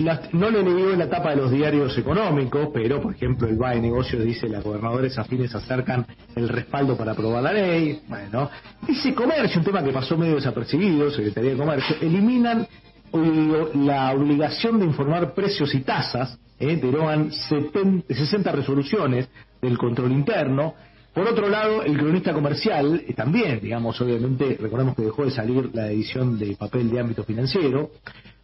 [0.00, 4.24] no le leí la tapa de los diarios económicos, pero por ejemplo el BAE Negocios
[4.24, 8.00] dice las gobernadores afines acercan el respaldo para aprobar la ley.
[8.08, 8.50] Bueno,
[8.86, 12.66] dice comercio, un tema que pasó medio desapercibido, Secretaría de Comercio, eliminan
[13.12, 19.28] la obligación de informar precios y tasas, eh, derogan 60 resoluciones
[19.60, 20.74] del control interno.
[21.12, 25.70] Por otro lado, el cronista comercial eh, también, digamos, obviamente, recordemos que dejó de salir
[25.72, 27.90] la edición de papel de ámbito financiero,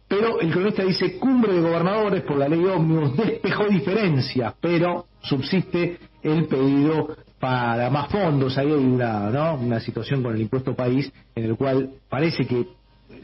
[0.07, 5.97] pero el cronista dice, cumbre de gobernadores por la ley ómnibus despejó diferencias, pero subsiste
[6.23, 8.57] el pedido para más fondos.
[8.57, 12.67] Ahí hay una, situación con el impuesto país en el cual parece que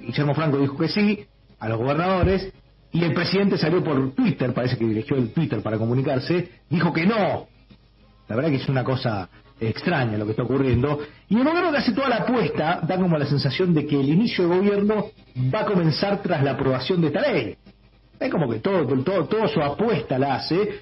[0.01, 1.25] Guillermo Franco dijo que sí
[1.59, 2.51] a los gobernadores
[2.91, 7.05] y el presidente salió por Twitter, parece que dirigió el Twitter para comunicarse, dijo que
[7.05, 7.47] no.
[8.27, 9.29] La verdad que es una cosa
[9.59, 10.99] extraña lo que está ocurriendo.
[11.29, 14.09] Y el gobierno que hace toda la apuesta da como la sensación de que el
[14.09, 15.07] inicio de gobierno
[15.53, 17.55] va a comenzar tras la aprobación de esta ley.
[18.19, 20.81] Es como que todo, todo, toda su apuesta la hace.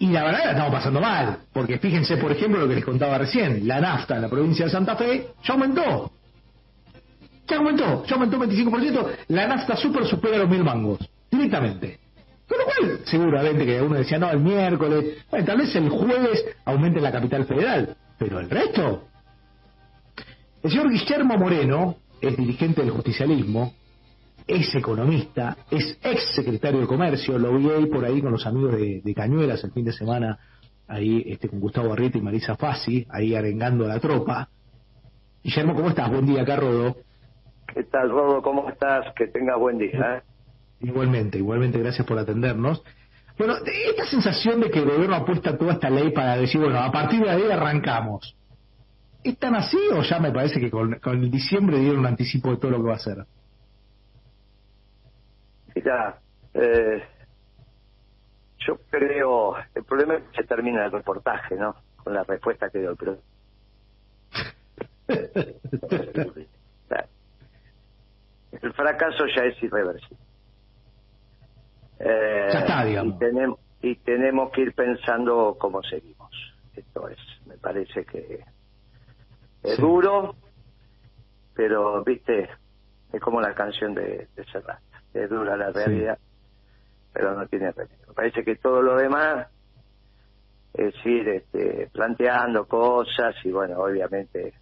[0.00, 1.38] Y la verdad la estamos pasando mal.
[1.52, 3.66] Porque fíjense, por ejemplo, lo que les contaba recién.
[3.66, 6.12] La nafta en la provincia de Santa Fe ya aumentó.
[7.46, 8.04] Ya aumentó.
[8.06, 9.06] Ya aumentó 25%.
[9.28, 10.98] La nafta super supera los mil mangos.
[11.30, 11.98] Directamente.
[12.48, 16.44] Con lo cual, seguramente que uno decía, no, el miércoles, bueno, tal vez el jueves
[16.64, 19.04] aumente la capital federal, pero el resto.
[20.62, 23.74] El señor Guillermo Moreno es dirigente del justicialismo,
[24.46, 28.72] es economista, es ex secretario de Comercio, lo vi ahí por ahí con los amigos
[28.72, 30.38] de, Cañuelas el fin de semana,
[30.88, 34.48] ahí este, con Gustavo Arrieta y Marisa Fassi, ahí arengando a la tropa.
[35.44, 36.10] Guillermo, ¿cómo estás?
[36.10, 36.96] Buen día, acá Rodo.
[37.74, 38.40] ¿Qué tal, Rodo?
[38.40, 39.12] ¿Cómo estás?
[39.14, 40.16] Que tengas buen día.
[40.16, 40.22] ¿eh?
[40.80, 42.82] Igualmente, igualmente, gracias por atendernos.
[43.36, 46.90] Bueno, esta sensación de que el gobierno apuesta toda esta ley para decir, bueno, a
[46.90, 48.36] partir de ahí arrancamos,
[49.22, 52.56] ¿es tan así o ya me parece que con, el diciembre dieron un anticipo de
[52.56, 53.24] todo lo que va a hacer?
[55.74, 56.18] Mira,
[56.54, 57.04] eh,
[58.58, 61.76] yo creo, el problema es que se termina el reportaje, ¿no?
[62.02, 63.22] Con la respuesta que dio el presidente.
[68.60, 70.27] el fracaso ya es irreversible.
[72.00, 72.48] Eh,
[73.04, 76.30] y tenemos, y tenemos que ir pensando cómo seguimos.
[76.74, 78.44] Esto es, me parece que
[79.62, 80.36] es duro,
[81.54, 82.48] pero, viste,
[83.12, 84.80] es como la canción de, de Serrat.
[85.12, 86.18] Es dura la realidad,
[87.12, 88.06] pero no tiene remedio.
[88.08, 89.48] Me parece que todo lo demás
[90.74, 94.54] es ir este, planteando cosas y, bueno, obviamente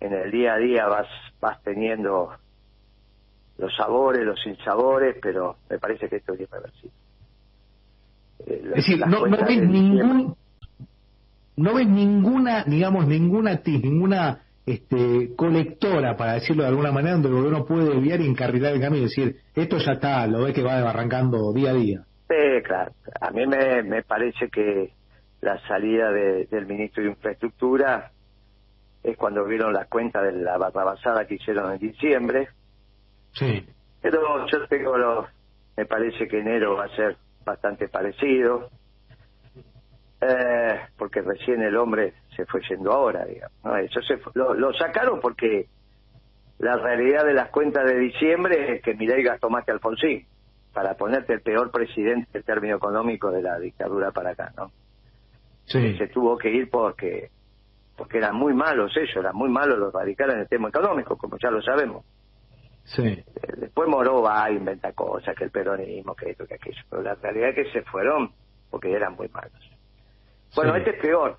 [0.00, 1.06] en el día a día vas,
[1.40, 2.34] vas teniendo
[3.58, 6.92] los sabores, los sinsabores, pero me parece que esto es irreversible.
[8.46, 10.36] Eh, es decir, no, no ves ningún,
[11.56, 17.34] no ves ninguna, digamos, ninguna ninguna este, colectora, para decirlo de alguna manera, donde el
[17.34, 20.62] gobierno puede desviar y encarrilar el camino y decir, esto ya está, lo ves que
[20.62, 22.04] va arrancando día a día.
[22.28, 22.92] Sí, claro.
[23.20, 24.92] A mí me, me parece que
[25.40, 28.12] la salida del ministro de Infraestructura
[29.02, 32.48] es cuando vieron las cuentas de la barrabasada que hicieron en diciembre,
[33.32, 33.66] Sí.
[34.00, 35.26] Pero yo tengo los,
[35.76, 38.68] me parece que enero va a ser bastante parecido,
[40.20, 43.78] eh, porque recién el hombre se fue yendo ahora, digamos.
[43.80, 45.66] Eso se lo, sacaron porque
[46.58, 50.26] la realidad de las cuentas de diciembre es que Milei gastó más que Alfonsín,
[50.72, 54.70] para ponerte el peor presidente en término económico de la dictadura para acá, ¿no?
[55.64, 55.96] Sí.
[55.96, 57.30] Se tuvo que ir porque
[57.96, 61.36] porque eran muy malos ellos, eran muy malos los radicales en el tema económico, como
[61.38, 62.04] ya lo sabemos.
[62.84, 63.02] Sí.
[63.02, 63.24] Eh,
[63.56, 66.82] después Moró va a inventar cosas, que el peronismo, que esto, que aquello.
[66.90, 68.32] Pero la realidad es que se fueron
[68.70, 69.52] porque eran muy malos.
[70.54, 71.36] Bueno, este es peor.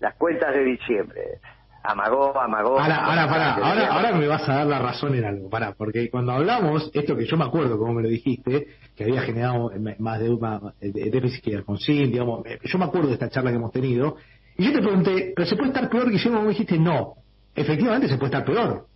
[0.00, 1.40] Las cuentas de diciembre.
[1.82, 2.78] Amagó, amagó.
[2.78, 6.32] Ahora, ahora, ahora, ahora me vas a dar la razón en algo, para, porque cuando
[6.32, 10.28] hablamos, esto que yo me acuerdo, como me lo dijiste, que había generado más de
[10.28, 14.16] una déficit que Alfonsín, digamos, yo me acuerdo de esta charla que hemos tenido,
[14.58, 16.30] y yo te pregunté, ¿pero se puede estar peor que yo?
[16.30, 17.14] me dijiste, no,
[17.54, 18.86] efectivamente se puede estar peor.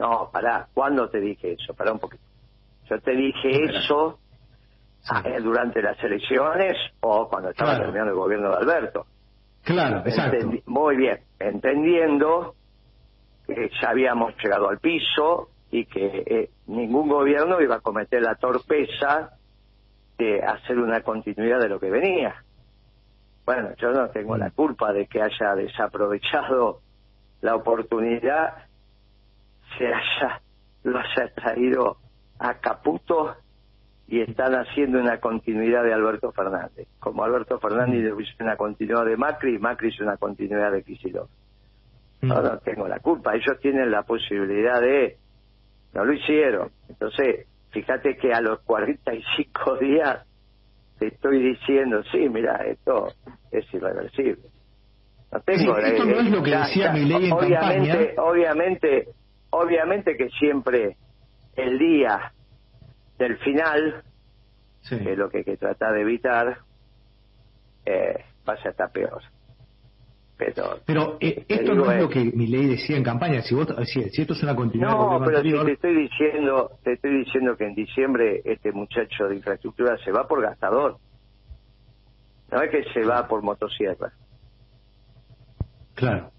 [0.00, 1.74] No, pará, ¿cuándo te dije eso?
[1.74, 2.22] Pará un poquito.
[2.88, 4.18] Yo te dije eso
[5.26, 9.06] eh, durante las elecciones o cuando estaba terminando el gobierno de Alberto.
[9.62, 10.38] Claro, exacto.
[10.64, 12.54] muy bien, entendiendo
[13.46, 18.36] que ya habíamos llegado al piso y que eh, ningún gobierno iba a cometer la
[18.36, 19.36] torpeza
[20.16, 22.42] de hacer una continuidad de lo que venía.
[23.44, 24.52] Bueno, yo no tengo la mm.
[24.52, 26.80] culpa de que haya desaprovechado
[27.42, 28.69] la oportunidad
[29.78, 30.40] se haya,
[30.84, 31.96] lo haya traído
[32.38, 33.36] a Caputo
[34.10, 36.88] y están haciendo una continuidad de Alberto Fernández.
[36.98, 38.20] Como Alberto Fernández mm.
[38.20, 41.30] hizo una continuidad de Macri, Macri hizo una continuidad de Kicillof.
[42.20, 42.28] Mm.
[42.28, 45.16] No, no tengo la culpa, ellos tienen la posibilidad de...
[45.94, 46.70] No lo hicieron.
[46.88, 50.26] Entonces, fíjate que a los 45 días
[50.98, 53.08] te estoy diciendo, sí, mira, esto
[53.52, 54.42] es irreversible.
[55.32, 55.78] No tengo...
[55.78, 59.08] esto no es lo que decía mi ley en obviamente, Obviamente,
[59.50, 60.96] obviamente que siempre
[61.56, 62.32] el día
[63.18, 64.02] del final,
[64.88, 66.58] que es lo que hay que tratar de evitar,
[67.84, 69.22] eh, pasa hasta peor.
[70.86, 73.42] Pero, eh, esto no es lo que mi ley decía en campaña.
[73.42, 77.56] Si, vos, si, esto es una continuidad no, pero te estoy diciendo, te estoy diciendo
[77.56, 80.96] que en diciembre este muchacho de infraestructura se va por gastador.
[82.50, 84.12] No es que se va por motosierra.
[85.94, 86.30] Claro.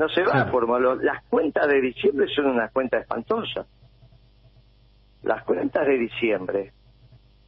[0.00, 0.66] No se va por
[1.04, 3.66] las cuentas de diciembre son unas cuentas espantosas.
[5.22, 6.72] Las cuentas de diciembre.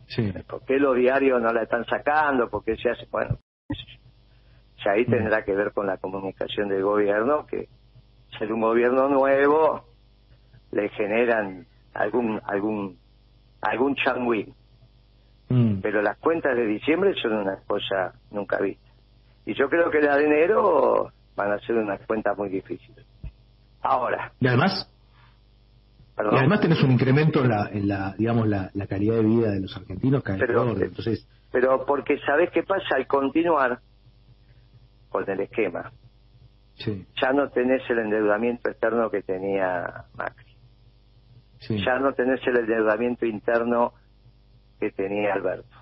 [0.06, 0.30] Sí.
[0.46, 2.50] ¿Por qué los diarios no la están sacando?
[2.50, 3.06] ¿Por qué se hace?
[3.10, 3.38] Bueno,
[4.84, 5.10] ya ahí mm.
[5.10, 7.68] tendrá que ver con la comunicación del gobierno, que
[8.38, 9.86] ser un gobierno nuevo
[10.72, 12.98] le generan algún algún
[13.62, 14.54] algún changüín.
[15.48, 15.80] Mm.
[15.80, 18.90] Pero las cuentas de diciembre son una cosa nunca vista.
[19.46, 23.06] Y yo creo que la de enero van a ser unas cuentas muy difíciles.
[23.82, 24.32] Ahora.
[24.40, 24.88] Y además,
[26.18, 29.60] y además tenés un incremento en la, en la digamos, la, calidad de vida de
[29.60, 31.26] los argentinos cada pero, entonces...
[31.50, 33.80] Pero porque sabés qué pasa, al continuar,
[35.08, 35.92] con el esquema.
[36.76, 40.56] Ya no tenés el endeudamiento externo que tenía Macri.
[41.68, 43.92] Ya no tenés el endeudamiento interno
[44.80, 45.81] que tenía Alberto.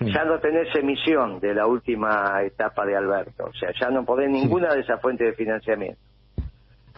[0.00, 3.44] Ya no tenés emisión de la última etapa de Alberto.
[3.44, 6.00] O sea, ya no podés ninguna de esas fuentes de financiamiento.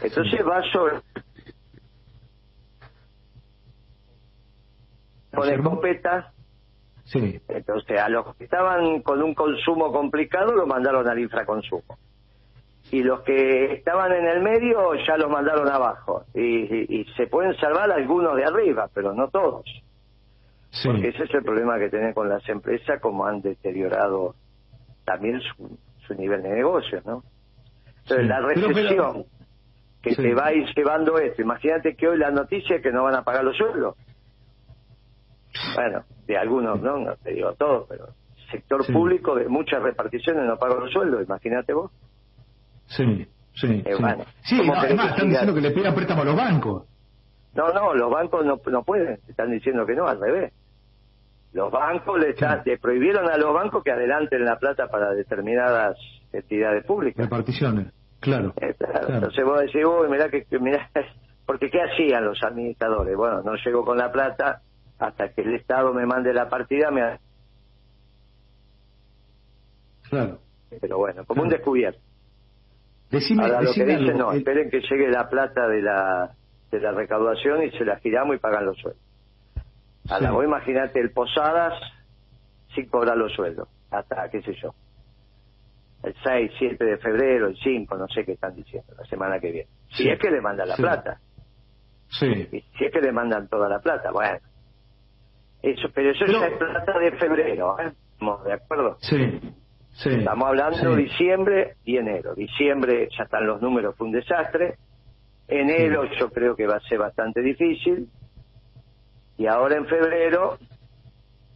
[0.00, 1.00] Entonces va sobre...
[5.32, 6.32] Con escopeta
[7.04, 7.40] Sí.
[7.48, 11.98] Entonces, a los que estaban con un consumo complicado los mandaron al infraconsumo.
[12.90, 16.24] Y los que estaban en el medio ya los mandaron abajo.
[16.34, 19.64] Y, se pueden salvar algunos de arriba, pero no todos.
[20.82, 24.34] Porque ese es el problema que tienen con las empresas, como han deteriorado
[25.04, 27.22] también su, su nivel de negocio, ¿no?
[28.02, 29.24] Entonces, la recesión
[30.02, 33.04] que te va a ir llevando esto, imagínate que hoy la noticia es que no
[33.04, 33.96] van a pagar los sueldos.
[35.74, 36.98] Bueno, de algunos, ¿no?
[36.98, 38.08] No te digo todos, pero
[38.50, 41.90] sector público de muchas reparticiones no pagan los sueldos, imagínate vos.
[42.86, 43.82] Sí, sí.
[43.84, 43.96] Eh,
[44.42, 46.84] sí, además están diciendo que le pidan préstamo a los bancos.
[47.54, 50.52] No, no, los bancos no, no pueden, están diciendo que no, al revés.
[51.54, 55.96] Los bancos le, están, le prohibieron a los bancos que adelanten la plata para determinadas
[56.32, 57.24] entidades públicas.
[57.24, 58.52] Reparticiones, claro.
[58.60, 58.74] Eh,
[59.08, 60.90] Entonces vos decís, uy, mirá que, mirá,
[61.46, 63.16] porque ¿qué hacían los administradores?
[63.16, 64.62] Bueno, no llegó con la plata,
[64.98, 67.18] hasta que el Estado me mande la partida me
[70.08, 70.38] claro
[70.80, 72.00] pero bueno como un descubierto
[73.10, 76.30] decime, Ahora lo que dicen no esperen que llegue la plata de la
[76.70, 79.02] de la recaudación y se la giramos y pagan los sueldos
[80.08, 81.74] Ahora vos imagínate el Posadas
[82.74, 84.74] sin cobrar los sueldos hasta qué sé yo
[86.04, 89.50] el 6, 7 de febrero, el 5, no sé qué están diciendo, la semana que
[89.50, 89.68] viene.
[89.88, 91.18] Si es que le mandan la plata.
[92.08, 92.46] Sí.
[92.50, 94.38] Si es que le mandan toda la plata, bueno.
[95.62, 97.92] Eso, pero eso ya es plata de febrero, ¿eh?
[98.12, 98.98] ¿Estamos de acuerdo?
[99.00, 99.40] Sí,
[99.94, 100.10] sí.
[100.10, 102.34] Estamos hablando de diciembre y enero.
[102.34, 104.76] Diciembre ya están los números, fue un desastre.
[105.48, 108.08] Enero yo creo que va a ser bastante difícil.
[109.36, 110.58] Y ahora en febrero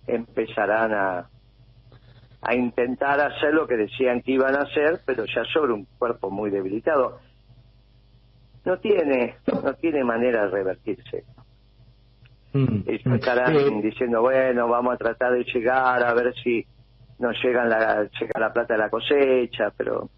[0.06, 1.28] empezarán a,
[2.40, 6.30] a intentar hacer lo que decían que iban a hacer, pero ya sobre un cuerpo
[6.30, 7.20] muy debilitado.
[8.64, 11.24] No tiene, no tiene manera de revertirse.
[12.52, 13.14] Mm, mm.
[13.14, 16.66] estarán diciendo, bueno, vamos a tratar de llegar a ver si
[17.18, 20.08] nos llegan la, llega la plata de la cosecha, pero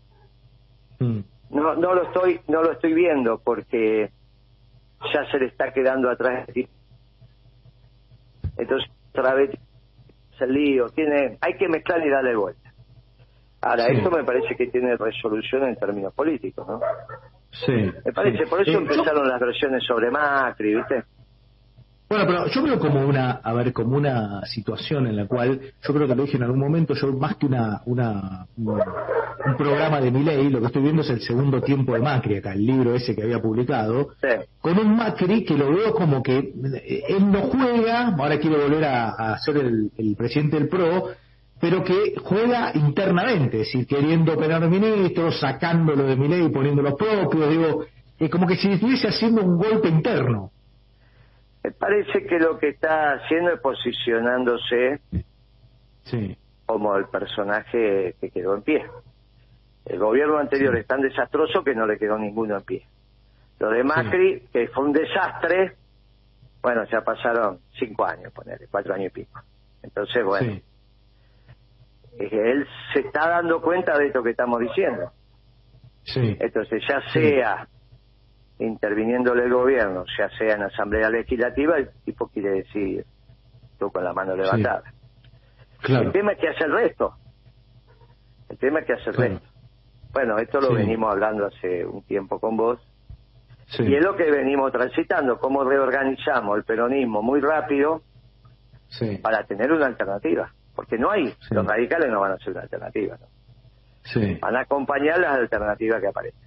[0.98, 1.18] mm.
[1.50, 4.10] no, no lo estoy, no lo estoy viendo porque
[5.12, 6.48] ya se le está quedando atrás.
[8.60, 9.50] Entonces, otra vez
[10.40, 12.72] el lío, tiene, hay que mezclar y darle vuelta.
[13.62, 16.80] Ahora, esto me parece que tiene resolución en términos políticos, ¿no?
[17.50, 17.72] Sí.
[17.72, 21.04] Me parece, por eso empezaron las versiones sobre Macri, ¿viste?
[22.10, 25.94] Bueno, pero yo veo como una, a ver, como una situación en la cual, yo
[25.94, 30.10] creo que lo dije en algún momento, yo más que una, una un programa de
[30.10, 32.96] mi ley, lo que estoy viendo es el segundo tiempo de Macri acá, el libro
[32.96, 34.08] ese que había publicado,
[34.60, 38.84] con un Macri que lo veo como que eh, él no juega, ahora quiere volver
[38.86, 41.10] a, ser el, presidente del PRO,
[41.60, 46.94] pero que juega internamente, es decir, queriendo operar ministros, sacándolo de mi ley, poniendo los
[46.94, 47.84] propios, digo,
[48.18, 50.50] es como que si estuviese haciendo un golpe interno.
[51.62, 55.00] Me parece que lo que está haciendo es posicionándose
[56.66, 58.86] como el personaje que quedó en pie.
[59.84, 62.86] El gobierno anterior es tan desastroso que no le quedó ninguno en pie.
[63.58, 65.76] Lo de Macri, que fue un desastre,
[66.62, 69.40] Bueno, ya pasaron cinco años, ponerle, cuatro años y pico.
[69.82, 70.60] Entonces, bueno,
[72.18, 75.10] Sí, él se está dando cuenta de esto que estamos diciendo.
[76.14, 77.68] Entonces, ya sea
[78.60, 83.04] interviniéndole el gobierno, ya sea en asamblea legislativa, el tipo quiere decir,
[83.78, 84.82] tú con la mano levantada.
[85.82, 86.06] claro.
[86.08, 87.14] El tema es que hace el resto.
[88.50, 89.32] El tema es que hace el Claro.
[89.34, 89.48] resto.
[90.12, 90.74] Bueno, esto lo Sí.
[90.74, 92.78] venimos hablando hace un tiempo con vos.
[93.68, 98.02] Sí, Y es lo que venimos transitando, cómo reorganizamos el peronismo muy rápido
[99.22, 100.52] para tener una alternativa.
[100.74, 103.16] Porque no hay, los radicales no van a ser una alternativa,
[104.40, 106.40] van a acompañar las alternativas que aparecen.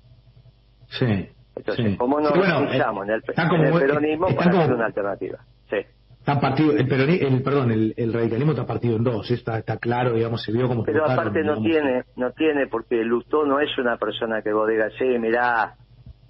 [0.88, 1.29] sí.
[1.55, 1.98] Entonces, sí.
[1.98, 2.63] ¿cómo nos Sí, bueno, eh,
[3.03, 5.39] en el, están en como el muy- peronismo están para como- hacer una alternativa?
[5.69, 5.77] Sí.
[6.19, 9.77] Están partido, el, peroni- el perdón, el, el radicalismo está partido en dos, está, está
[9.77, 13.60] claro, digamos, se vio como Pero votaron, aparte no tiene, no tiene, porque Lustó no
[13.60, 15.75] es una persona que vos digas, sí, mirá,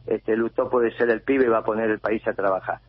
[0.08, 2.80] este Lustó puede ser el pibe y va a poner el país a trabajar.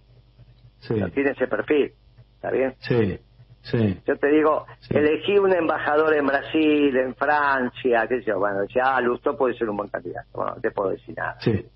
[0.79, 1.93] Sí, No tiene ese perfil,
[2.37, 2.75] ¿está bien?
[2.79, 3.19] sí,
[3.63, 4.97] sí, Yo te digo, Sí.
[4.97, 9.55] elegí un embajador en Brasil, en Francia, qué sé yo, bueno, decía, ah, Lustó puede
[9.59, 10.29] ser un buen candidato.
[10.33, 11.37] Bueno, no te puedo decir nada.
[11.41, 11.67] sí,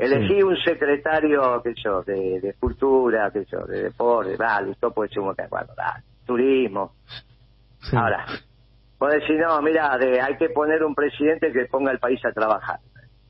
[0.00, 0.42] Elegí Sí.
[0.42, 4.92] un secretario, qué sé yo, de, de cultura, qué sé yo, de deporte, va, Lustó
[4.92, 6.94] puede ser un bueno, da, turismo.
[7.82, 7.96] sí.
[7.96, 8.24] Ahora,
[8.98, 12.32] vos decís, no, mira, de, hay que poner un presidente que ponga el país a
[12.32, 12.78] trabajar.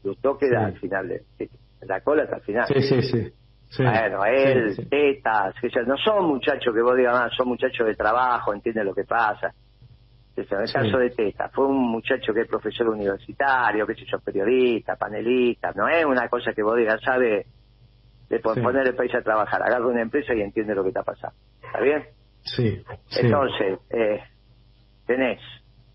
[0.05, 0.65] Lustó queda Sí.
[0.67, 1.51] al final de, de-
[1.83, 2.67] la cola hasta el final.
[2.69, 3.33] Sí, sí, sí.
[3.79, 7.95] Bueno, él, tetas, que ya no son muchachos que vos digas, ah, son muchachos de
[7.95, 9.53] trabajo, entienden lo que pasa.
[10.51, 10.75] En el Sí.
[10.75, 15.73] caso de Teta, fue un muchacho que es profesor universitario, que sé yo, periodista, panelista,
[15.75, 17.47] no es una cosa que vos digas, sabe
[18.29, 18.43] de Sí.
[18.43, 21.37] poner el país a trabajar, agarra una empresa y entiende lo que está pasando.
[21.63, 22.05] ¿Está bien?
[22.43, 23.21] Sí, sí.
[23.27, 24.23] Entonces, eh,
[25.07, 25.41] tenés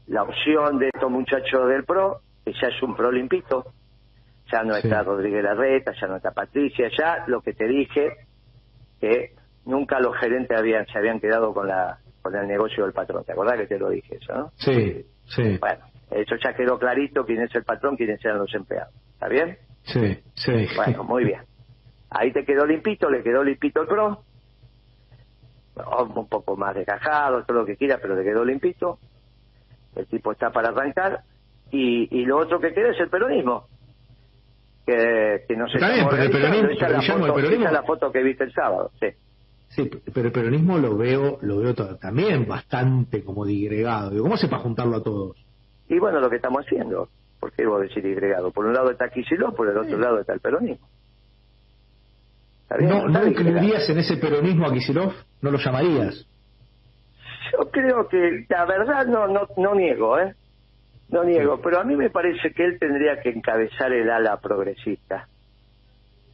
[0.07, 3.73] la opción de estos muchachos del PRO, que ya es un PRO limpito,
[4.51, 8.13] ya no está Rodríguez Larreta, ya no está Patricia, ya lo que te dije,
[8.99, 9.31] que
[9.65, 13.33] nunca los gerentes habían se habían quedado con la con el negocio del patrón, ¿te
[13.33, 14.51] acordás que te lo dije eso, no?
[14.57, 18.91] Sí, sí, Bueno, eso ya quedó clarito quién es el patrón, quiénes eran los empleados,
[19.13, 19.59] ¿está bien?
[19.83, 20.67] sí, sí.
[20.75, 21.41] Bueno, muy bien.
[22.09, 24.23] Ahí te quedó limpito, le quedó limpito el PRO.
[26.15, 28.97] Un poco más desgajado, todo lo que quiera, pero le quedó limpito.
[29.95, 31.19] El tipo está para arrancar.
[31.71, 33.67] Y, y lo otro que queda es el peronismo.
[34.85, 37.83] Que, que no se Está bien, pero el peronismo- la Guillermo, el foto, peronismo- la
[37.83, 39.07] foto que viste el sábado, sí.
[39.75, 44.17] Sí, pero el peronismo lo veo, lo veo también bastante como digregado.
[44.21, 45.35] ¿Cómo se para juntarlo a todos?
[45.89, 47.09] Y bueno, lo que estamos haciendo.
[47.41, 48.51] ¿Por qué vos decís disgregado?
[48.51, 50.87] Por un lado está Kicillof, por el otro lado está el peronismo.
[52.63, 52.89] ¿Está bien?
[52.89, 55.13] ¿No, ¿No incluirías en ese peronismo a Kicillof?
[55.41, 56.25] ¿No lo llamarías?
[57.51, 60.33] Yo creo que la verdad no no no niego, ¿eh?
[61.09, 65.27] No niego, pero a mí me parece que él tendría que encabezar el ala progresista.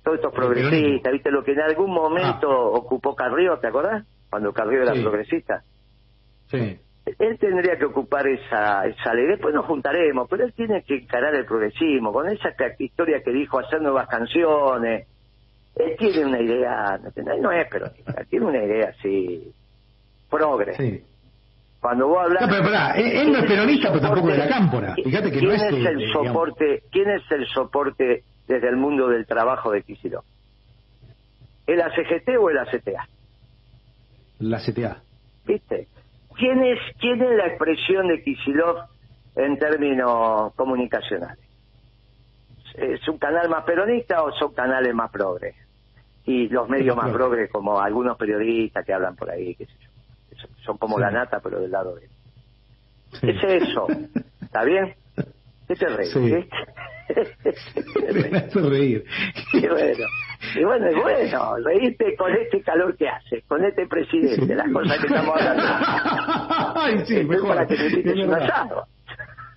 [0.03, 1.31] Todos estos El progresistas, ¿viste?
[1.31, 4.05] Lo que en algún momento ocupó Carrió, ¿te acordás?
[4.29, 5.01] Cuando Carrió era Sí.
[5.01, 5.61] progresista.
[6.49, 6.79] Sí,
[7.19, 9.25] Él tendría que ocupar esa, esa ley.
[9.27, 13.59] Después nos juntaremos, pero él tiene que encarar el progresismo, con esa historia que dijo,
[13.59, 15.07] hacer nuevas canciones.
[15.75, 16.99] Él tiene una idea,
[17.39, 19.51] no, es peronista, tiene una idea así,
[20.29, 20.75] progre.
[20.75, 21.01] sí.
[21.79, 22.43] Cuando vos hablas...
[22.43, 24.93] No, pero pará, él- no es peronista, pero tampoco de la cámpora.
[25.03, 29.07] Fíjate que ¿Quién no es el digamos- soporte, ¿Quién es el soporte desde el mundo
[29.07, 30.25] del trabajo de Kicillof?
[31.67, 33.07] ¿El ACGT o el ACTA?
[34.39, 35.01] La CTA.
[35.45, 35.87] ¿Viste?
[36.37, 38.79] ¿Quién es, quién es la expresión de Kicillof
[39.35, 41.43] en términos comunicacionales?
[42.75, 45.55] ¿Es un canal más peronista o son canales más progres?
[46.25, 47.51] Y los medios más progres.
[47.51, 50.47] como algunos periodistas que hablan por ahí, qué sé yo.
[50.63, 51.01] Son- como Sí.
[51.01, 52.11] la nata, pero del lado de él.
[53.19, 53.29] Sí.
[53.29, 53.87] Es eso.
[54.41, 54.95] ¿Está bien?
[55.67, 56.11] ¿Qué te reís?
[56.13, 56.29] Sí.
[56.29, 56.49] ¿sí?
[58.31, 59.05] Me hace reír.
[59.53, 60.05] Y bueno,
[60.55, 64.53] y bueno, y bueno, reíste con este calor que hace, con este presidente, Sí.
[64.53, 65.63] las cosas que estamos hablando.
[66.75, 67.47] Ay, sí, Esto es mejor.
[67.49, 68.83] para que Es un asado.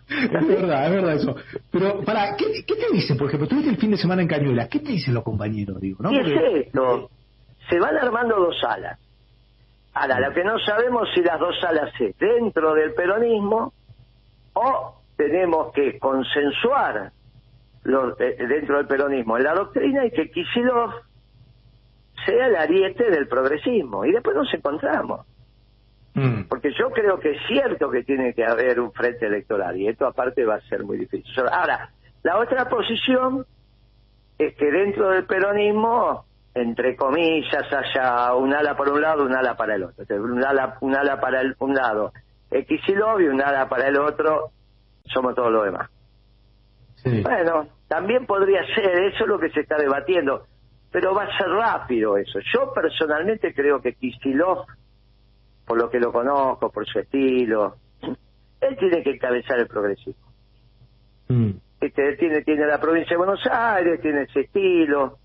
[0.08, 1.36] Es verdad, es verdad eso.
[1.70, 3.16] Pero, para, ¿qué, ¿qué te dicen?
[3.16, 4.68] Por ejemplo, tuviste el fin de semana en Cañuelas.
[4.68, 5.80] ¿Qué te dicen los compañeros?
[5.80, 6.10] Digo, ¿no?
[6.10, 7.10] ¿Qué Porque- es esto?
[7.70, 8.98] Se van armando dos alas.
[9.94, 13.72] Ahora, lo que no sabemos si las dos alas es dentro del peronismo
[14.52, 17.10] o tenemos que consensuar
[17.84, 20.92] lo- eh, dentro del peronismo en la doctrina y que Kicillof
[22.26, 24.04] sea el ariete del progresismo.
[24.04, 25.26] Y después nos encontramos.
[26.14, 26.44] Mm.
[26.48, 30.06] Porque yo creo que es cierto que tiene que haber un frente electoral y esto
[30.06, 31.32] aparte va a ser muy difícil.
[31.50, 31.90] Ahora,
[32.22, 33.44] la otra posición
[34.38, 36.24] es que dentro del peronismo,
[36.54, 40.02] entre comillas, haya un ala para un lado, un ala para el otro.
[40.02, 42.12] Entonces, un ala, un ala para el, un lado
[42.50, 44.50] Xilov y un ala para el otro,
[45.06, 45.90] somos todos los demás.
[47.04, 47.22] Sí.
[47.22, 50.46] Bueno, también podría ser, eso es lo que se está debatiendo.
[50.90, 52.38] pero va a ser rápido eso.
[52.52, 54.64] Yo personalmente creo que Kisilov,
[55.66, 57.76] por lo que lo conozco, por su estilo,
[58.60, 60.32] él tiene que encabezar el progresismo.
[61.28, 61.50] Mm.
[61.80, 65.18] Este, tiene, tiene la provincia de Buenos Aires, tiene ese estilo,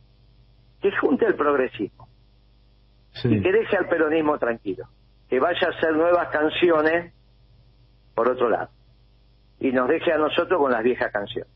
[0.82, 2.08] que junte el progresismo
[3.24, 4.88] y que deje al peronismo tranquilo,
[5.30, 7.14] que vaya a hacer nuevas canciones
[8.16, 8.70] por otro lado
[9.60, 11.52] y nos deje a nosotros con las viejas canciones.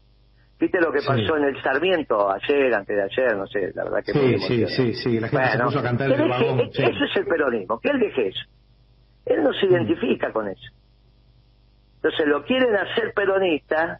[0.63, 3.35] ¿Viste lo que pasó en el Sarmiento ayer, antes de ayer?
[3.35, 4.13] No sé, la verdad que...
[4.13, 6.61] Sí, sí, sí, sí, la gente se puso a cantar el vagón.
[6.61, 8.45] Eso es el peronismo, que él deje eso.
[9.25, 9.71] Él no se mm.
[9.71, 10.71] identifica con eso.
[11.95, 13.99] Entonces lo quieren hacer peronista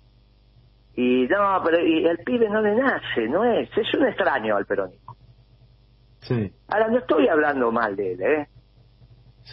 [0.96, 4.66] y no, pero y el pibe no le nace, no es, es un extraño al
[4.66, 5.18] peronismo.
[6.22, 6.50] Sí.
[6.70, 8.48] Ahora no estoy hablando mal de él, ¿eh?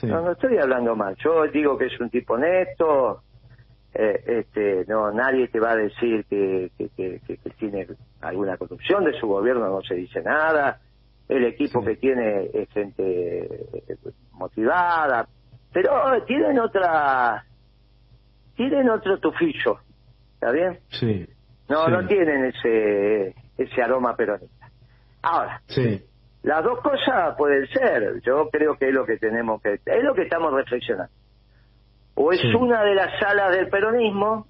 [0.05, 1.17] No, no estoy hablando mal.
[1.17, 3.25] Yo digo que es un tipo honesto,
[3.93, 7.87] eh, este, no, nadie te va a decir que, que, que, tiene
[8.21, 10.81] alguna corrupción de su gobierno, no se dice nada.
[11.29, 13.97] El equipo que tiene es gente eh,
[14.33, 15.29] motivada,
[15.73, 17.45] pero tienen otra,
[18.57, 19.79] tienen otro tufillo,
[20.35, 20.79] ¿está bien?
[20.89, 21.27] Sí.
[21.69, 24.71] No, no tienen ese, ese aroma peronista.
[25.23, 26.03] Ahora, sí.
[26.43, 28.21] las dos cosas pueden ser.
[28.23, 31.20] Yo creo que es lo que tenemos que, es lo que estamos reflexionando
[32.23, 34.47] o es una de las salas del peronismo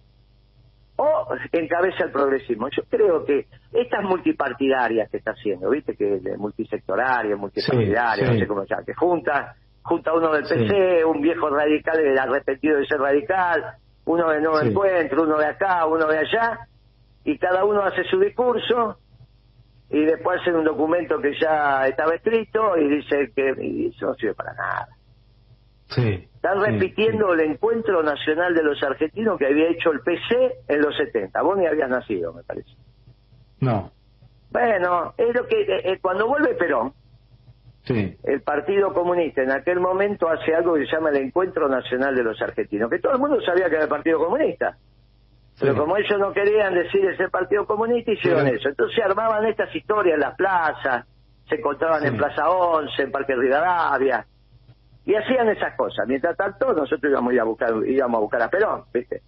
[0.97, 2.69] o encabeza el progresismo.
[2.69, 8.47] Yo creo que estas multipartidarias que está haciendo, viste que es multisectoraria, multipartidaria, no sé
[8.49, 12.99] cómo se llama, que junta, junta uno del PC, un viejo radical arrepentido de ser
[12.99, 16.67] radical, uno de nuevo encuentro, uno de acá, uno de allá,
[17.25, 18.99] y cada uno hace su discurso
[19.91, 23.51] y después hacen un documento que ya estaba escrito y dice que
[23.87, 24.89] eso no sirve para nada.
[25.97, 30.97] Están repitiendo el encuentro nacional de los argentinos que había hecho el PC en los
[30.97, 31.43] 70.
[31.43, 32.71] Vos ni habías nacido, me parece.
[33.61, 33.91] No.
[34.51, 36.93] Bueno, es lo que eh, eh, cuando vuelve Perón,
[37.85, 38.17] sí.
[38.25, 42.23] el Partido Comunista en aquel momento hace algo que se llama el Encuentro Nacional de
[42.25, 44.77] los Argentinos, que todo el mundo sabía que era el Partido Comunista.
[45.59, 48.71] Pero como ellos no querían decir ese Partido Comunista, hicieron eso.
[48.71, 51.07] Entonces armaban estas historias en las plazas,
[51.47, 54.25] se encontraban en Plaza 11, en Parque Rivadavia,
[55.05, 56.07] y hacían esas cosas.
[56.07, 59.23] Mientras tanto, nosotros íbamos a, buscar, íbamos a buscar a Perón, ¿viste?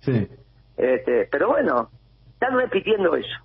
[0.00, 0.28] Sí.
[0.76, 1.90] Este, pero bueno,
[2.32, 3.38] están repitiendo eso.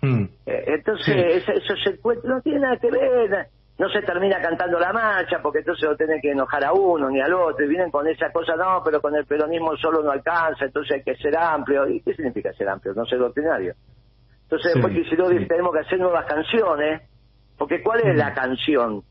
[0.00, 0.24] Hmm.
[0.46, 3.48] Eh, entonces, eso, se no tiene nada que ver.
[3.78, 7.20] No se termina cantando la marcha porque entonces no tiene que enojar a uno ni
[7.20, 7.64] al otro.
[7.64, 11.02] Y vienen con esa cosa, no, pero con el peronismo solo no alcanza, entonces hay
[11.04, 11.88] que ser amplio.
[11.88, 12.92] ¿Y qué significa ser amplio?
[12.94, 13.74] No ser doctrinario.
[14.42, 17.02] Entonces, después que si lo tenemos que hacer nuevas canciones,
[17.56, 19.02] porque ¿cuál es la canción?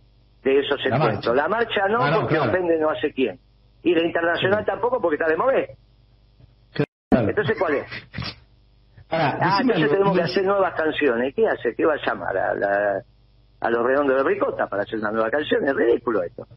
[0.48, 1.36] De esos la encuentros.
[1.36, 3.40] La marcha no, ah, porque ofende no hace quién.
[3.84, 5.70] Y la internacional tampoco porque está de mover.
[7.12, 7.86] Entonces, ¿cuál es?
[9.10, 11.34] ah, entonces tenemos que hacer nuevas canciones.
[11.36, 11.76] ¿Qué hace?
[11.76, 12.38] ¿Qué va a llamar?
[12.38, 13.02] A, la,
[13.60, 15.68] a los redondos de ricota para hacer una nueva canción.
[15.68, 16.48] Es ridículo esto.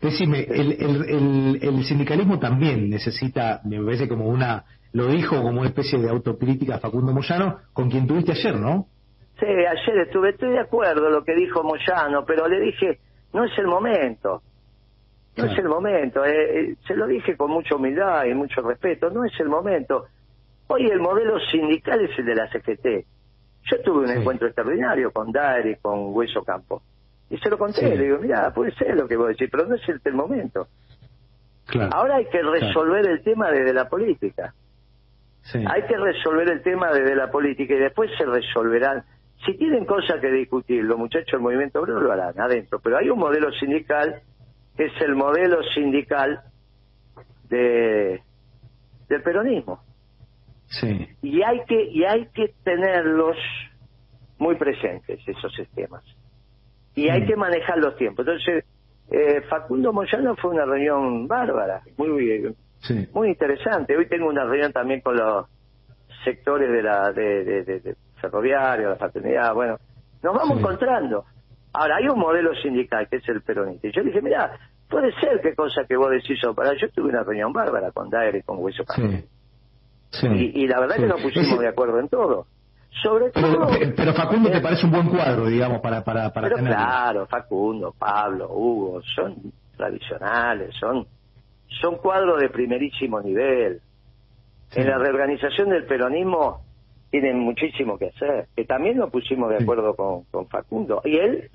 [0.00, 5.68] Decime, el, el, el, sindicalismo también necesita, me parece como una, lo dijo como una
[5.68, 8.88] especie de autocrítica Facundo Moyano, con quien tuviste ayer, ¿no?
[9.38, 12.98] Sí, ayer estuve, estoy de acuerdo lo que dijo Moyano, pero le dije,
[13.32, 14.42] no es el momento.
[15.36, 16.24] No es el momento.
[16.24, 19.10] Eh, eh, se lo dije con mucha humildad y mucho respeto.
[19.10, 20.06] No es el momento.
[20.68, 23.06] Hoy el modelo sindical es el de la CGT.
[23.64, 26.82] Yo tuve un encuentro extraordinario con Dari, con Hueso Campo.
[27.30, 27.96] Y se lo conté.
[27.96, 30.68] Le digo, mira, puede ser lo que vos decís, pero no es el, momento.
[31.90, 34.54] Ahora hay que resolver el tema desde la política.
[35.52, 39.04] Hay que resolver el tema desde la política y después se resolverán
[39.44, 43.10] si tienen cosas que discutir, los muchachos del movimiento obrero lo harán adentro, pero hay
[43.10, 44.22] un modelo sindical
[44.76, 46.40] que es el modelo sindical
[47.48, 48.22] de
[49.08, 49.80] del peronismo.
[50.66, 51.08] Sí.
[51.22, 53.36] Y hay que y hay que tenerlos
[54.38, 56.02] muy presentes esos sistemas.
[56.94, 57.26] Y hay mm.
[57.26, 58.26] que manejar los tiempos.
[58.26, 58.64] Entonces,
[59.10, 62.54] eh, Facundo Moyano fue una reunión bárbara, muy
[63.12, 63.96] muy interesante.
[63.96, 65.46] Hoy tengo una reunión también con los
[66.24, 69.78] sectores de la de, ferroviario, la fraternidad, bueno,
[70.22, 71.24] nos vamos encontrando.
[71.72, 73.88] Ahora, hay un modelo sindical que es el peronista.
[73.88, 74.58] Y yo dije, mira,
[74.88, 78.36] puede ser que cosa que vos decís, para yo tuve una reunión bárbara con Daer
[78.36, 78.84] y con Hueso
[80.10, 80.26] sí.
[80.54, 82.46] Y, la verdad que nos pusimos de acuerdo en todo.
[83.02, 83.68] Sobre todo...
[83.96, 88.48] Pero, Facundo te parece un buen cuadro, digamos, para, para, para pero claro, Facundo, Pablo,
[88.48, 91.04] Hugo, son tradicionales, son,
[91.80, 93.80] son cuadros de primerísimo nivel.
[94.76, 96.62] En la reorganización del peronismo
[97.14, 101.00] tienen muchísimo que hacer, que también nos pusimos de acuerdo con, con, Facundo.
[101.04, 101.48] Y él,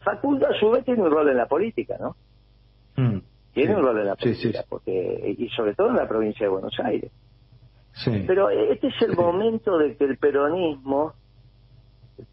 [0.00, 2.16] Facundo a su vez tiene un rol en la política, ¿no?
[2.96, 3.20] Mm.
[3.54, 6.78] Tiene un rol en la política, porque y sobre todo en la provincia de Buenos
[6.80, 7.10] Aires.
[8.26, 11.14] Pero este es el momento de que el peronismo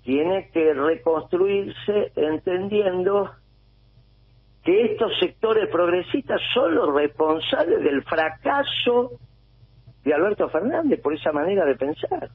[0.04, 3.32] tiene que reconstruirse entendiendo
[4.66, 9.14] que estos sectores progresistas son los responsables del fracaso
[10.04, 12.30] de Alberto Fernández por esa manera de pensar.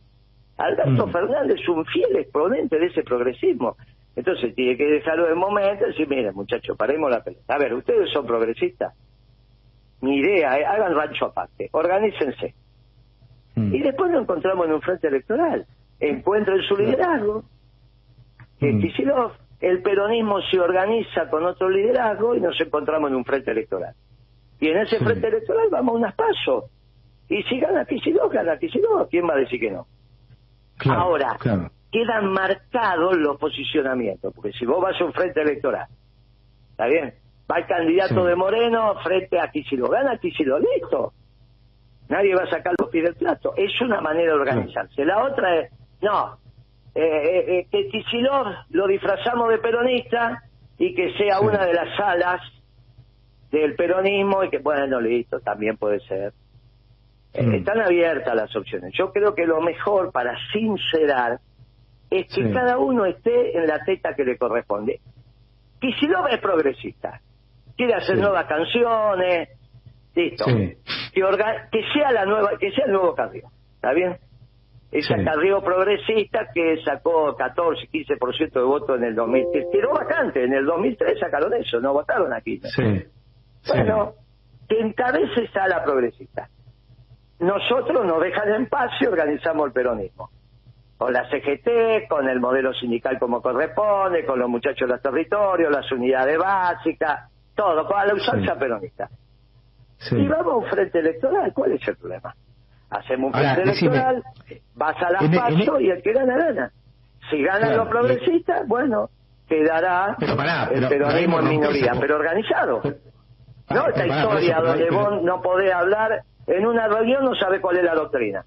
[0.58, 1.10] Alberto mm.
[1.10, 3.76] Fernández es un fiel exponente de ese progresismo.
[4.14, 7.54] Entonces tiene que dejarlo de momento y decir, miren muchachos, paremos la pelota.
[7.54, 8.94] A ver, ustedes son progresistas.
[10.02, 12.54] Mi idea es, hagan rancho aparte, organícense.
[13.54, 13.74] Mm.
[13.74, 15.66] Y después nos encontramos en un frente electoral.
[16.00, 17.44] Encuentren su liderazgo.
[18.60, 18.84] Mm.
[19.60, 23.94] el peronismo se organiza con otro liderazgo y nos encontramos en un frente electoral.
[24.60, 26.64] Y en ese frente electoral vamos a unas pasos.
[27.28, 29.08] Y si gana Kicillof, gana Kicillof.
[29.10, 29.86] ¿Quién va a decir que no?
[30.90, 31.36] Ahora,
[31.90, 35.86] quedan marcados los posicionamientos, porque si vos vas a un frente electoral,
[36.70, 37.14] ¿está bien?
[37.50, 39.90] Va el candidato de Moreno frente a Kicillof.
[39.90, 41.12] Gana Kicillof, listo.
[42.08, 43.54] Nadie va a sacar los pies del plato.
[43.56, 45.04] Es una manera de organizarse.
[45.04, 46.38] La otra es, no,
[46.94, 50.42] eh, eh, eh, que Kicillof lo disfrazamos de peronista
[50.78, 52.40] y que sea una de las salas
[53.50, 56.32] del peronismo y que, bueno, listo, también puede ser.
[57.34, 57.54] Mm.
[57.54, 58.92] Están abiertas las opciones.
[58.96, 61.40] Yo creo que lo mejor para sincerar
[62.10, 65.00] es que cada uno esté en la teta que le corresponde.
[65.80, 67.20] Y si no es progresista,
[67.76, 69.48] quiere hacer nuevas canciones,
[70.14, 70.44] listo.
[70.44, 70.76] Que,
[71.14, 74.18] que, sea la nueva, que sea el nuevo Carrió, ¿está bien?
[74.90, 80.44] Esa Carrió progresista que sacó 14, 15% de votos en el 2000, que tiró bastante,
[80.44, 82.60] en el 2003 sacaron eso, no votaron aquí.
[83.66, 84.12] Bueno,
[84.68, 86.48] que encabece está la progresista
[87.42, 90.30] nosotros nos dejan en paz y organizamos el peronismo.
[90.96, 95.72] Con la CGT, con el modelo sindical como corresponde, con los muchachos de los territorios,
[95.72, 99.08] las unidades básicas, todo, con la usanza peronista.
[100.12, 102.34] Y vamos a un frente electoral, ¿cuál es el problema?
[102.90, 104.22] Hacemos un frente electoral,
[104.76, 106.72] vas a las pasos y el que gana, gana.
[107.30, 109.10] Si ganan los progresistas, bueno,
[109.48, 110.16] quedará
[110.70, 112.82] el peronismo en minoría, pero organizado.
[113.70, 117.84] no esta historia donde vos no podés hablar en una reunión no sabe cuál es
[117.84, 118.44] la doctrina.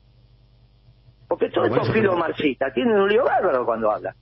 [1.28, 4.14] Porque todos estos filos marxistas tienen un lío bárbaro cuando hablan.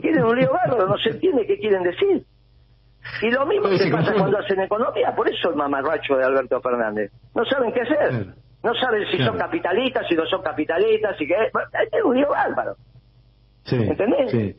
[0.00, 2.24] Tienen un lío bárbaro, no se entiende qué quieren decir.
[3.22, 7.10] Y lo mismo se pasa cuando hacen economía, por eso el mamarracho de Alberto Fernández.
[7.34, 8.34] No saben qué hacer.
[8.62, 12.76] No saben si son capitalistas, si no son capitalistas, si que es un lío bárbaro.
[13.64, 14.56] Sí, ¿Entendés?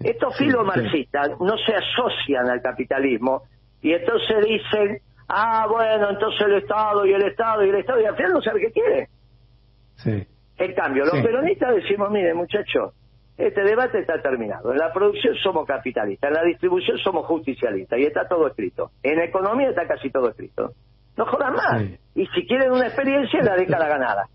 [0.00, 3.42] Estos filos marxistas no se asocian al capitalismo
[3.82, 8.04] y entonces dicen ah, bueno, entonces el Estado y el Estado y el Estado, y
[8.04, 9.08] al final no sabe qué quiere.
[9.96, 10.26] Sí.
[10.58, 12.94] En cambio, los peronistas decimos, mire muchachos,
[13.36, 14.72] este debate está terminado.
[14.72, 18.90] En la producción somos capitalistas, en la distribución somos justicialistas y está todo escrito.
[19.02, 20.72] En economía está casi todo escrito.
[21.16, 21.82] No jodan más.
[22.14, 24.28] Y si quieren una experiencia, en la década ganada.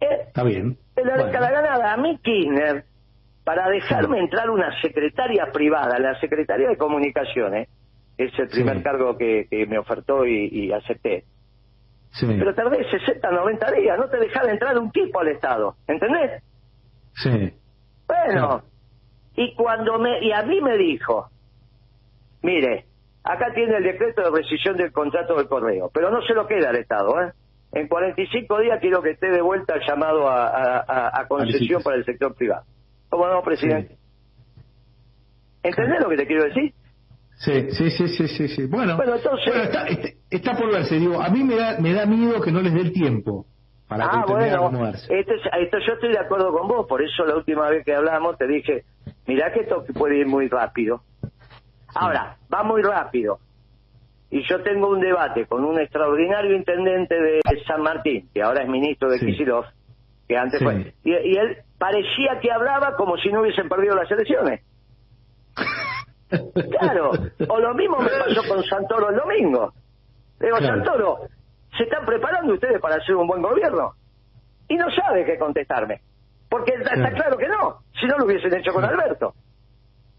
[0.00, 0.76] Eh, está bien.
[0.96, 2.84] En la década ganada, a mí Kirchner,
[3.44, 7.68] para dejarme entrar una secretaria privada, la Secretaría de Comunicaciones,
[8.18, 11.24] es el primer cargo que, me ofertó y, acepté.
[12.18, 16.42] Pero tardé 60, 90 días, no te dejaba entrar un tipo al Estado, ¿entendés?
[17.14, 17.52] Sí.
[18.06, 18.62] Bueno,
[19.34, 21.28] y cuando me, y a mí me dijo,
[22.42, 22.86] mire,
[23.22, 26.70] acá tiene el decreto de rescisión del contrato del correo, pero no se lo queda
[26.70, 27.32] al Estado, ¿eh?
[27.72, 32.34] En 45 días quiero que esté de vuelta el llamado a, concesión para el sector
[32.34, 32.64] privado.
[33.10, 33.98] ¿Cómo no, presidente?
[35.62, 36.72] ¿Entendés lo que te quiero decir?
[37.36, 39.54] Sí, sí, sí, sí, sí, Bueno, entonces...
[39.88, 40.98] Este, está, por verse.
[40.98, 43.46] Digo, a mí me da, me da miedo que no les dé el tiempo
[43.88, 47.68] para ah, bueno, esto, esto yo estoy de acuerdo con vos, por eso la última
[47.68, 48.84] vez que hablamos te dije,
[49.28, 51.02] mirá que esto puede ir muy rápido.
[51.94, 53.38] Ahora, va muy rápido.
[54.28, 58.68] Y yo tengo un debate con un extraordinario intendente de San Martín, que ahora es
[58.68, 59.36] ministro de sí.
[60.28, 60.92] que antes fue.
[61.04, 64.62] Y, y él parecía que hablaba como si no hubiesen perdido las elecciones.
[66.28, 67.12] Claro,
[67.48, 69.72] o lo mismo me pasó con Santoro el domingo.
[70.40, 71.20] Digo, Santoro,
[71.76, 73.92] ¿se están preparando ustedes para hacer un buen gobierno?
[74.68, 76.00] Y no sabe qué contestarme.
[76.48, 77.36] Porque está, claro.
[77.36, 79.34] que no, si no lo hubiesen hecho con Alberto.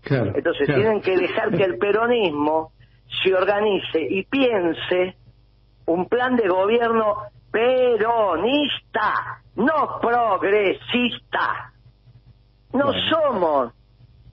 [0.10, 2.72] Entonces tienen que dejar que el peronismo
[3.24, 5.16] se organice y piense
[5.86, 11.74] un plan de gobierno peronista, no progresista.
[12.74, 13.74] No somos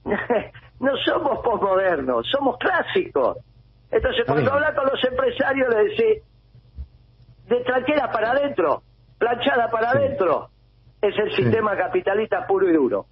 [0.79, 3.37] no somos posmodernos, somos clásicos.
[3.91, 6.23] Entonces, cuando habla con los empresarios, le decís,
[7.47, 8.83] de tranquera para adentro,
[9.17, 10.49] planchada para adentro,
[11.01, 13.05] es el sistema capitalista puro y duro.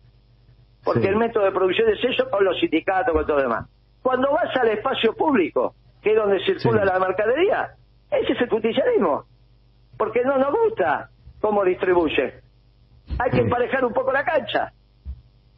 [0.84, 3.70] Porque el método de producción es eso con los sindicatos, con todo lo demás.
[4.02, 7.76] Cuando vas al espacio público, que es donde circula la mercadería,
[8.12, 9.24] ese es el justicialismo.
[9.98, 12.42] Porque no nos gusta cómo distribuye.
[13.20, 14.74] Hay que emparejar un poco la cancha.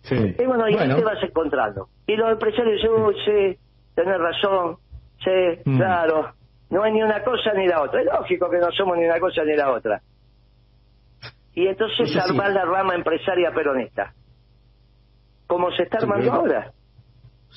[0.05, 0.35] Sí.
[0.37, 1.89] Y bueno, y ahí te vas encontrando.
[2.07, 3.59] Y los empresarios dicen, uy, sí,
[3.95, 4.77] tenés razón,
[5.23, 5.77] sí, Mm.
[5.77, 6.33] claro,
[6.69, 8.01] no hay ni una cosa ni la otra.
[8.01, 10.01] Es lógico que no somos ni una cosa ni la otra.
[11.53, 12.19] Y entonces sí.
[12.19, 14.13] armar la rama empresaria peronista.
[15.47, 16.71] Como se está armando ahora.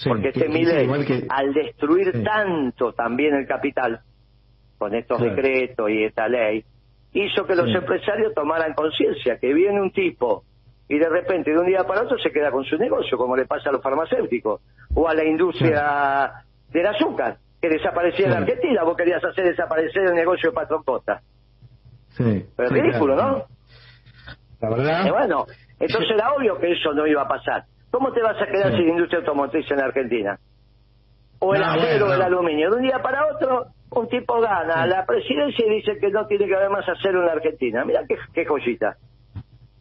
[0.06, 4.00] Porque que- este que- al destruir tanto también el capital,
[4.78, 5.34] con estos Claro.
[5.34, 6.64] decretos y esta ley,
[7.12, 10.44] hizo que los empresarios tomaran conciencia que viene un tipo
[10.88, 13.46] y de repente de un día para otro se queda con su negocio, como le
[13.46, 14.60] pasa a los farmacéuticos
[14.94, 16.32] o a la industria
[16.70, 18.38] del azúcar, que desaparecía en Sí.
[18.38, 18.84] Argentina.
[18.84, 21.20] Vos querías hacer desaparecer el negocio de Patrón Costa.
[22.10, 23.30] Sí, Pero es ridículo, claro.
[23.38, 23.44] ¿no?
[24.60, 25.06] La verdad.
[25.06, 25.46] Y bueno,
[25.78, 27.64] entonces era obvio que eso no iba a pasar.
[27.90, 30.38] ¿Cómo te vas a quedar sin industria automotriz en Argentina?
[31.38, 32.70] O el No, acero, bueno, el aluminio.
[32.70, 36.46] De un día para otro, un tipo gana la presidencia y dice que no tiene
[36.46, 37.84] que haber más acero en la Argentina.
[37.84, 38.96] Mira qué, qué joyita.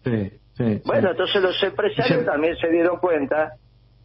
[0.03, 0.81] Sí, sí.
[0.85, 1.11] Bueno, sí.
[1.11, 2.25] entonces los empresarios Sí.
[2.25, 3.53] también se dieron cuenta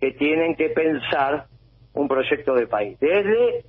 [0.00, 1.46] que tienen que pensar
[1.94, 2.98] un proyecto de país.
[3.00, 3.64] Desde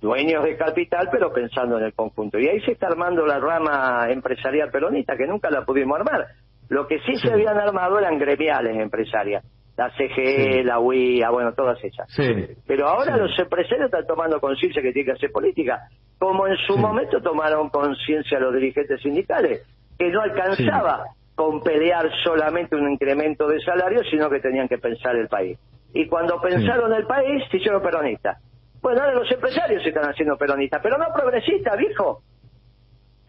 [0.00, 2.38] dueños de capital, pero pensando en el conjunto.
[2.38, 6.26] Y ahí se está armando la rama empresarial peronista, que nunca la pudimos armar.
[6.68, 9.44] Lo que sí, se habían armado eran gremiales empresarias.
[9.76, 12.06] La CGE, la UIA, bueno, todas ellas.
[12.08, 12.24] Sí.
[12.66, 16.76] Pero ahora los empresarios están tomando conciencia que tienen que hacer política, como en su
[16.76, 19.66] momento tomaron conciencia los dirigentes sindicales,
[19.98, 25.16] que no alcanzaba con pelear solamente un incremento de salario, sino que tenían que pensar
[25.16, 25.58] el país.
[25.94, 28.38] Y cuando pensaron el país, se hicieron peronistas.
[28.82, 32.22] Bueno, ahora los empresarios se están haciendo peronistas, pero no progresistas, viejo.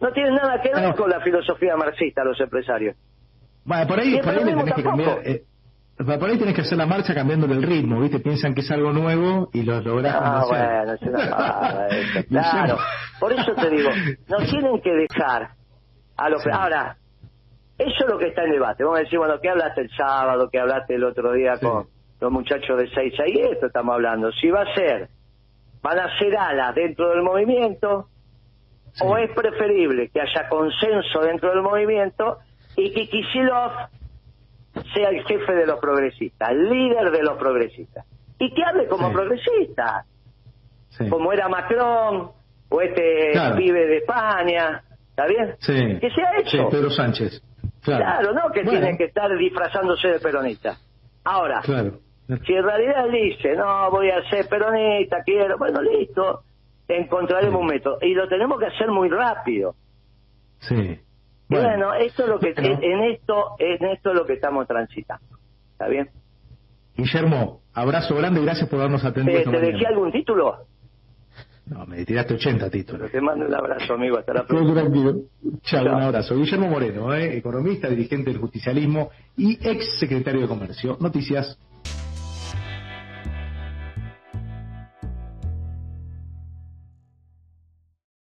[0.00, 0.94] No tienen nada que ver No.
[0.94, 2.96] con la filosofía marxista los empresarios.
[3.64, 5.18] Bueno, por ahí, por ahí tenés que cambiar.
[5.24, 5.44] eh,
[5.96, 8.18] por ahí tenés que hacer la marcha cambiándole el ritmo, ¿viste?
[8.18, 11.86] Piensan que es algo nuevo y lo lográs Ah, bueno, es una
[12.28, 12.78] claro.
[13.20, 13.90] Por eso te digo,
[14.28, 15.50] no tienen que dejar
[16.16, 16.44] a los...
[16.48, 16.96] Ahora,
[17.78, 18.84] eso es lo que está en debate.
[18.84, 20.48] Vamos a decir, bueno, ¿qué hablaste el sábado?
[20.50, 21.66] ¿Qué hablaste el otro día Sí.
[21.66, 21.86] con
[22.20, 23.40] los muchachos de 6 ahí?
[23.52, 24.30] Esto estamos hablando.
[24.32, 25.08] Si va a ser,
[25.82, 28.08] van a ser alas dentro del movimiento,
[28.92, 29.04] Sí.
[29.06, 32.38] o es preferible que haya consenso dentro del movimiento
[32.76, 33.72] y que Kicillof
[34.94, 38.04] sea el jefe de los progresistas, el líder de los progresistas.
[38.38, 39.14] Y que hable como Sí.
[39.14, 40.04] progresista,
[40.90, 41.08] Sí.
[41.08, 42.30] como era Macron
[42.68, 43.56] o este Claro.
[43.56, 45.54] pibe de España, ¿está bien?
[45.60, 45.98] Sí.
[46.00, 46.68] Que sea Sí, eso.
[46.68, 47.42] Pedro Sánchez.
[47.82, 50.76] Claro, Claro, no que Bueno, tiene que estar disfrazándose de peronista.
[51.24, 51.98] Ahora, Claro.
[52.46, 56.42] si en realidad dice, no, voy a ser peronista, quiero, bueno, listo,
[56.88, 57.98] encontraremos un método.
[58.02, 59.74] Y lo tenemos que hacer muy rápido.
[60.60, 61.00] Sí.
[61.48, 62.78] Bueno, esto es lo que Bueno.
[62.80, 65.36] en esto en esto es lo que estamos transitando.
[65.72, 66.08] ¿Está bien?
[66.96, 69.38] Guillermo, abrazo grande y gracias por darnos atendido.
[69.38, 70.58] ¿Te, esta te dejé algún título?
[71.66, 73.10] No, me tiraste 80 títulos.
[73.10, 74.18] Te mando un abrazo, amigo.
[74.18, 74.74] Hasta la próxima.
[74.74, 75.14] tranquilo.
[75.62, 75.96] Chao, Chao.
[75.96, 76.36] un abrazo.
[76.36, 77.36] Guillermo Moreno, ¿eh?
[77.36, 80.96] economista, dirigente del justicialismo y ex secretario de Comercio.
[81.00, 81.56] Noticias